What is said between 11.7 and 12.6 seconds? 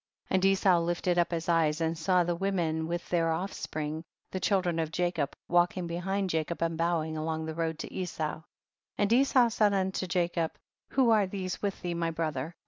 thee my brother